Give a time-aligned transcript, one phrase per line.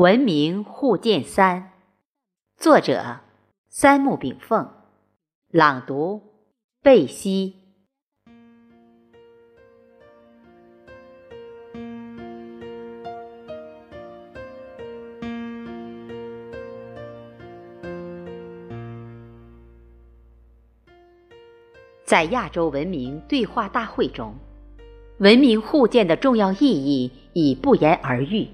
[0.00, 1.72] 文明互鉴三，
[2.56, 3.20] 作者
[3.68, 4.66] 三木炳凤，
[5.50, 6.22] 朗读
[6.82, 7.56] 贝西。
[22.06, 24.34] 在亚洲文明对话大会中，
[25.18, 28.48] 文明互鉴的重要意义已不言而喻。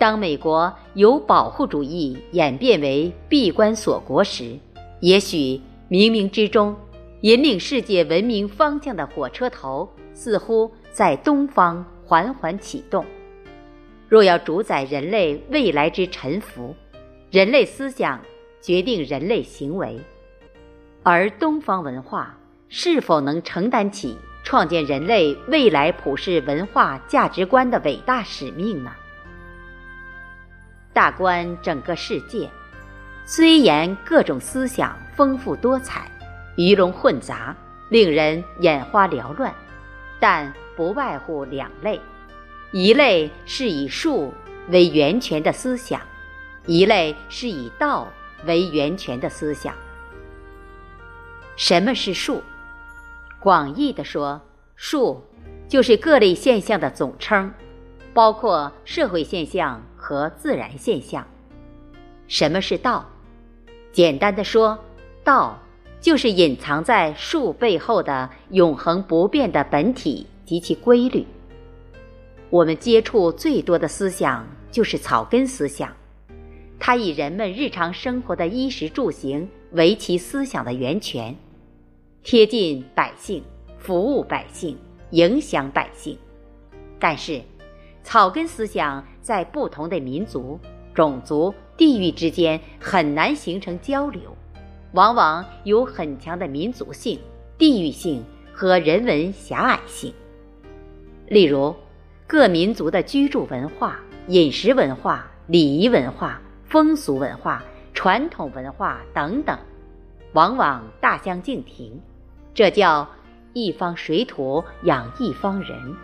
[0.00, 4.58] 当美国由保护主义演变为闭关锁国时，
[5.00, 6.74] 也许冥冥之中，
[7.20, 13.04] 引领世界文明方向的火车头似乎在东方缓缓启动。
[14.08, 16.74] 若要主宰人类未来之沉浮，
[17.30, 18.18] 人类思想
[18.62, 20.00] 决定人类行为，
[21.02, 22.34] 而东方文化
[22.70, 28.90] 是否能承担起创建人类未来普世文化价值观的伟大使命呢？
[30.92, 32.50] 大观整个世界，
[33.24, 36.10] 虽然各种思想丰富多彩、
[36.56, 37.56] 鱼龙混杂，
[37.90, 39.54] 令人眼花缭乱，
[40.18, 42.00] 但不外乎两类：
[42.72, 44.34] 一类是以术
[44.68, 46.00] 为源泉的思想，
[46.66, 48.08] 一类是以道
[48.44, 49.72] 为源泉的思想。
[51.56, 52.42] 什么是术？
[53.38, 54.40] 广义的说，
[54.74, 55.24] 术
[55.68, 57.52] 就是各类现象的总称，
[58.12, 59.80] 包括社会现象。
[60.10, 61.24] 和自然现象。
[62.26, 63.08] 什么是道？
[63.92, 64.76] 简单的说，
[65.22, 65.56] 道
[66.00, 71.24] 就是隐藏在树背后的永恒不变的本体及其规律。
[72.48, 75.94] 我们接触最多的思想就是草根思想，
[76.80, 81.36] 它以人们日常生活的衣食住行为其思想的源泉，
[82.24, 83.44] 贴近百姓，
[83.78, 84.76] 服务百姓，
[85.10, 86.18] 影响百姓。
[86.98, 87.40] 但是。
[88.02, 90.58] 草根思想在不同的民族、
[90.94, 94.36] 种族、地域之间很难形成交流，
[94.92, 97.18] 往往有很强的民族性、
[97.56, 100.12] 地域性和人文狭隘性。
[101.28, 101.74] 例如，
[102.26, 107.62] 各民族的居住文化、饮食文化、礼仪文化、风俗文化、
[107.94, 109.58] 传统文化等等，
[110.32, 112.00] 往往大相径庭，
[112.52, 113.08] 这叫
[113.52, 115.94] 一方水土养一方人。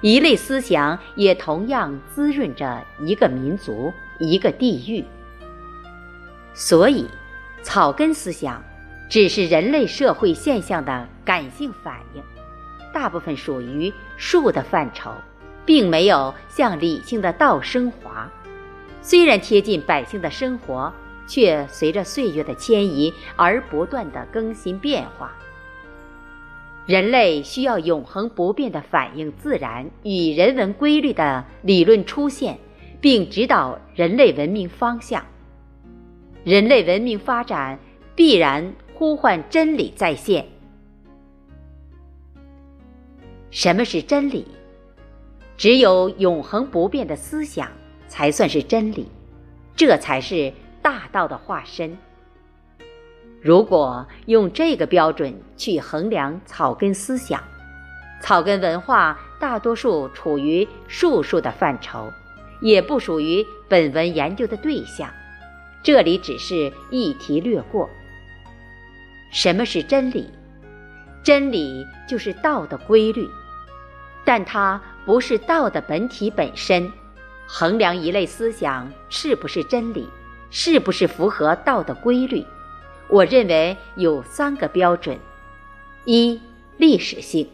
[0.00, 5.04] 一类思想也同样滋润着一个民族、一个地域。
[6.54, 7.06] 所以，
[7.62, 8.62] 草根思想
[9.08, 12.22] 只是人类社会现象的感性反应，
[12.92, 15.10] 大部分属于术的范畴，
[15.64, 18.30] 并没有向理性的道升华。
[19.02, 20.92] 虽然贴近百姓的生活，
[21.26, 25.32] 却随着岁月的迁移而不断的更新变化。
[26.86, 32.56] 人类需要永恒不变的反映自然与人文规律的理论出现，
[33.00, 35.24] 并指导人类文明方向。
[36.44, 37.76] 人类文明发展
[38.14, 40.46] 必然呼唤真理再现。
[43.50, 44.46] 什么是真理？
[45.56, 47.68] 只有永恒不变的思想
[48.06, 49.08] 才算是真理，
[49.74, 51.98] 这才是大道的化身。
[53.46, 57.40] 如果用这个标准去衡量草根思想，
[58.20, 62.12] 草根文化大多数处于术数的范畴，
[62.60, 65.08] 也不属于本文研究的对象。
[65.80, 67.88] 这里只是一提略过。
[69.30, 70.28] 什么是真理？
[71.22, 73.28] 真理就是道的规律，
[74.24, 76.90] 但它不是道的本体本身。
[77.46, 80.08] 衡量一类思想是不是真理，
[80.50, 82.44] 是不是符合道的规律？
[83.08, 85.16] 我认为有三个标准：
[86.04, 86.40] 一、
[86.76, 87.48] 历史性，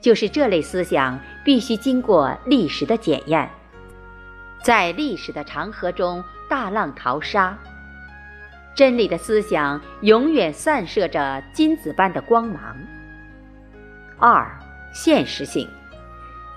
[0.00, 3.50] 就是这类思想必须经过历史的检验，
[4.62, 7.58] 在历史的长河中大浪淘沙。
[8.74, 12.76] 真理的思想永远散射着金子般的光芒。
[14.18, 14.46] 二、
[14.92, 15.66] 现实性，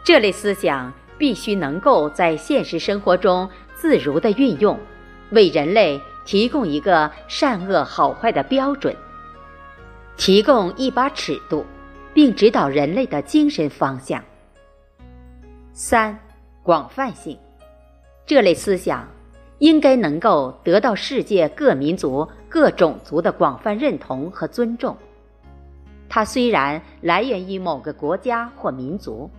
[0.03, 4.77] 这类思想必须能够在现实生活中自如的运用，
[5.29, 6.01] 为人类。
[6.27, 8.93] 提供一个善恶好坏的标准，
[10.17, 11.65] 提供一把尺度，
[12.13, 14.21] 并指导人类的精神方向。
[15.71, 16.19] 三、
[16.63, 17.39] 广泛性，
[18.25, 19.07] 这类思想
[19.59, 24.97] 应该能够得到世界各民族、各种族的广泛认同和尊重。
[26.09, 29.31] 它虽然来源于某个国家或民族，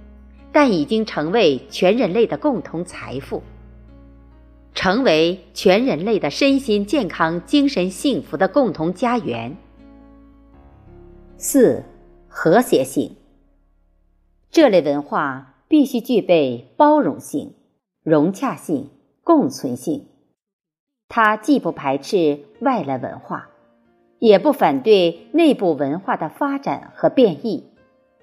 [0.50, 3.42] 但已经成为全人类的共同财富。
[4.74, 9.56] 成为全人类的身心健康、精神幸福的共同家园。
[11.36, 11.84] 四、
[12.28, 13.16] 和谐性。
[14.50, 17.54] 这类文化必须具备包容性、
[18.02, 18.88] 融洽性、
[19.22, 20.06] 共存性。
[21.08, 23.50] 它既不排斥外来文化，
[24.18, 27.64] 也不反对内部文化的发展和变异，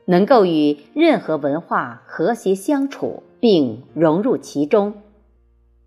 [0.05, 5.01] 能够与任何文化和谐相处并融入其中，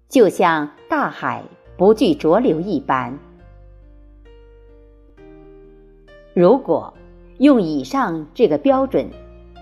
[0.09, 1.43] 就像大海
[1.77, 3.19] 不惧浊流一般。
[6.35, 6.95] 如果
[7.39, 9.09] 用以上这个标准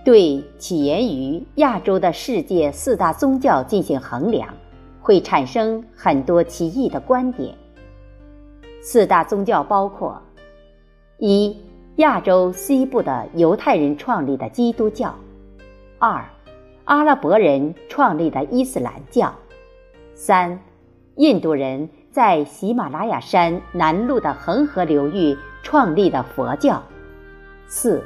[0.05, 4.55] 对起源于亚洲的世界四大宗教进行衡量，
[5.01, 7.57] 会产生很多奇异的观点。
[8.81, 10.23] 四大宗教包括：
[11.19, 11.57] 一、
[11.97, 15.11] 亚洲西部的犹太人创立的基督教；
[15.99, 16.25] 二、
[16.85, 19.33] 阿拉伯人创立的伊斯兰教；
[20.19, 20.59] 三、
[21.17, 26.81] 印度人在喜马拉雅山南麓的恒河流域创立的佛教；
[27.67, 28.03] 四、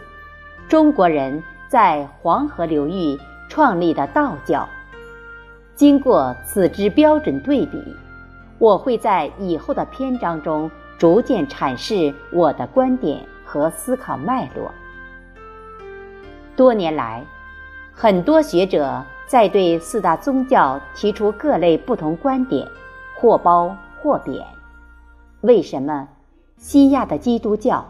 [0.68, 3.16] 中国人在黄河流域
[3.48, 4.68] 创立的道教。
[5.76, 7.80] 经过此之标准对比，
[8.58, 10.68] 我会在以后的篇章中
[10.98, 14.68] 逐渐阐释我的观点和思考脉络。
[16.56, 17.24] 多年来，
[17.92, 22.66] 很多学者在对四大宗教提出各类不同观点，
[23.16, 23.72] 或褒
[24.02, 24.44] 或贬。
[25.42, 26.08] 为什么
[26.56, 27.86] 西亚的基督教、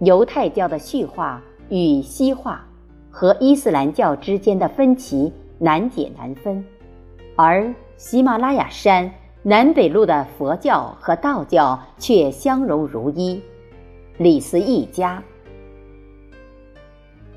[0.00, 2.66] 犹太教的叙化与西化
[3.08, 6.64] 和伊斯兰教之间的分歧难解难分？
[7.36, 9.08] 而喜马拉雅山
[9.44, 13.40] 南北路的佛教和道教却相融如一，
[14.18, 15.22] 李斯一家。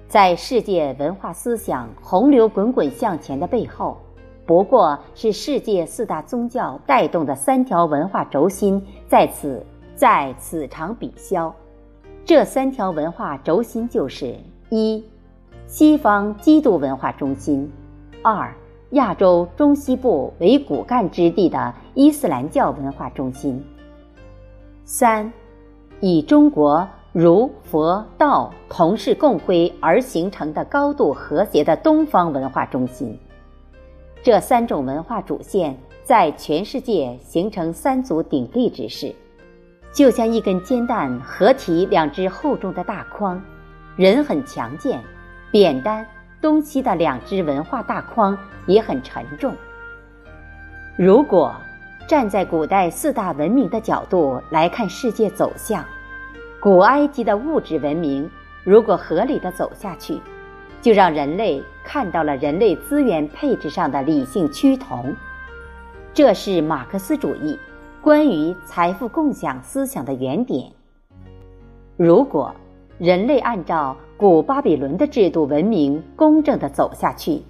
[0.08, 3.98] 在世界文化思想洪流滚滚向前的背后，
[4.46, 9.66] 不过是世界四大宗教带动的三条文化轴心在此
[9.96, 11.54] 在此长比消。
[12.24, 14.38] 这三条文化轴心就是：
[14.70, 15.04] 一、
[15.66, 17.70] 西方基督文化中心；
[18.24, 18.54] 二、
[18.92, 23.62] 亚洲中西部为骨干之地的伊斯兰教文化中心。
[24.86, 25.34] 三，
[26.00, 26.88] 以中国
[27.20, 33.18] 儒佛道同是共辉而形成的高度和谐的东方文化中心。
[34.22, 39.16] 这三种文化主线在全世界形成三足鼎立之势，
[39.92, 43.42] 就像一根煎蛋合体两只厚重的大筐，
[43.96, 45.02] 人很强健，
[45.52, 46.06] 扁担。
[46.40, 48.38] 东西的两只文化大筐
[48.68, 49.56] 也很沉重。
[50.96, 51.52] 如果
[52.08, 55.84] 站在古代四大文明的角度来看世界走向，
[56.60, 58.30] 古埃及的物质文明
[58.64, 60.20] 如果合理的走下去，
[60.82, 65.16] 就让人类看到了人类资源配置上的理性趋同。
[66.14, 67.58] 这是马克思主义
[68.02, 70.72] 关于财富共享思想的原点。
[71.96, 72.54] 如果
[72.98, 77.44] 人类按照古巴比伦的制度文明公正的走下去，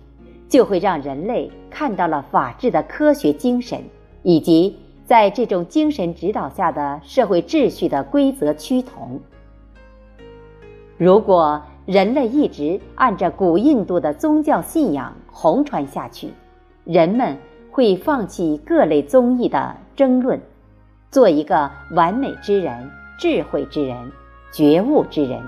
[0.50, 3.82] 就会让人类看到了法治的科学精神，
[4.24, 4.78] 以及
[5.08, 9.22] 在这种精神指导下的社会秩序的规则趋同。
[10.98, 16.34] 如果人类一直按照古印度的宗教信仰红传下去，
[16.84, 17.38] 人们
[17.72, 20.42] 会放弃各类综艺的争论，
[21.10, 24.12] 做一个完美之人、智慧之人、
[24.52, 25.42] 觉悟之人。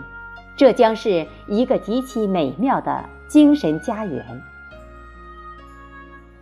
[0.55, 4.41] 这将是一个极其美妙的精神家园。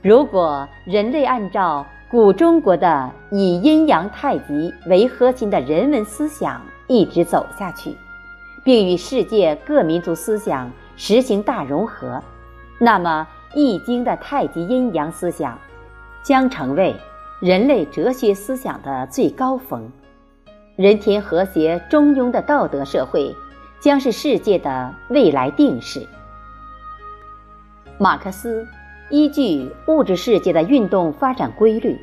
[0.03, 7.95] 如果人类按照古中国的以阴阳太极为核心的人文思想一直走下去，
[8.63, 12.23] 并与世界各民族思想实行大融合，
[12.79, 15.59] 那么《易经》的太极阴阳思想
[16.23, 16.95] 将成为
[17.41, 19.91] 人类哲学思想的最高峰。
[20.75, 23.35] 人天和谐、中庸的道德社会。
[23.79, 26.05] 将是世界的未来定势。
[27.99, 28.67] 马克思
[29.09, 31.97] 依据物质世界的运动发展规律，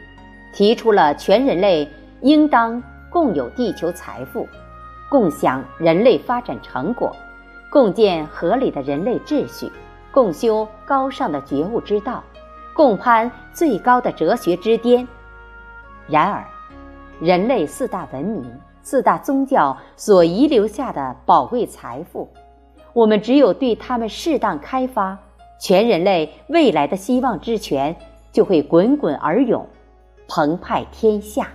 [0.52, 1.88] 提出了全人类
[2.22, 4.48] 应当共有地球财富，
[5.10, 7.14] 共享人类发展成果，
[7.70, 9.70] 共建合理的人类秩序，
[10.10, 12.22] 共修高尚的觉悟之道，
[12.74, 15.06] 共攀最高的哲学之巅。
[16.08, 16.44] 然而，
[17.20, 18.44] 人类四大文明。
[18.86, 22.28] 四大宗教所遗留下的宝贵财富，
[22.92, 25.18] 我们只有对他们适当开发，
[25.58, 27.96] 全人类未来的希望之泉
[28.32, 29.66] 就会滚滚而涌，
[30.28, 31.48] 澎湃天下。